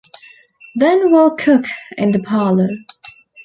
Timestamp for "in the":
1.95-2.23